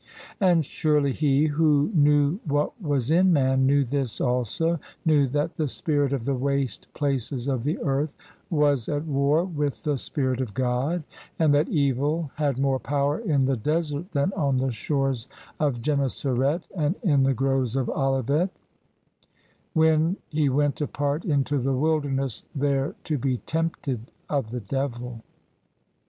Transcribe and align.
And 0.39 0.65
surely 0.65 1.11
He, 1.11 1.45
Who 1.45 1.91
knew 1.93 2.39
what 2.45 2.81
was 2.81 3.11
in 3.11 3.31
man, 3.31 3.67
knew 3.67 3.83
this 3.83 4.19
also— 4.19 4.79
^knew 5.07 5.31
that 5.31 5.57
the 5.57 5.67
spirit 5.67 6.11
of 6.11 6.25
the 6.25 6.33
waste 6.33 6.91
places 6.95 7.47
of 7.47 7.61
the 7.63 7.77
earth 7.83 8.15
was 8.49 8.89
at 8.89 9.05
war 9.05 9.45
with 9.45 9.83
the 9.83 9.99
Spirit 9.99 10.41
of 10.41 10.55
God, 10.55 11.03
and 11.37 11.53
that 11.53 11.69
evil 11.69 12.31
had 12.33 12.57
more 12.57 12.79
power 12.79 13.19
in 13.19 13.45
the 13.45 13.55
desert 13.55 14.11
than 14.11 14.33
on 14.33 14.57
the 14.57 14.71
shores 14.71 15.27
of 15.59 15.83
Gennesaret 15.83 16.67
and 16.75 16.95
in 17.03 17.21
the 17.21 17.35
groves 17.35 17.75
of 17.75 17.87
Olivet— 17.87 18.49
^when 19.77 20.15
He 20.29 20.49
went 20.49 20.81
apart 20.81 21.25
into 21.25 21.59
the 21.59 21.75
wilderness, 21.75 22.43
there 22.55 22.95
to 23.03 23.19
be 23.19 23.37
tempted 23.37 24.09
of 24.27 24.49
the 24.49 24.61
devil. 24.61 25.21